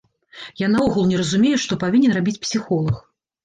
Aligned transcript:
Я 0.61 0.69
наогул 0.75 1.05
не 1.11 1.19
разумею, 1.21 1.53
што 1.67 1.79
павінен 1.87 2.19
рабіць 2.19 2.37
псіхолаг. 2.49 3.03